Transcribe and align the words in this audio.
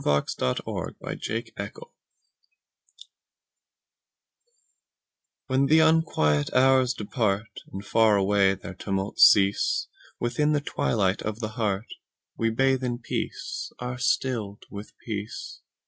134. 0.03 0.63
The 0.63 0.71
Hour 0.73 0.87
of 0.87 0.95
Twilight 0.97 1.87
WHEN 5.45 5.65
the 5.67 5.77
unquiet 5.77 6.51
hours 6.55 6.95
departAnd 6.95 7.85
far 7.85 8.17
away 8.17 8.55
their 8.55 8.73
tumults 8.73 9.29
cease, 9.29 9.89
Within 10.19 10.53
the 10.53 10.61
twilight 10.61 11.21
of 11.21 11.39
the 11.39 11.49
heartWe 11.49 12.55
bathe 12.55 12.83
in 12.83 12.97
peace, 12.97 13.71
are 13.77 13.99
stilled 13.99 14.63
with 14.71 14.91
peace. 15.05 15.61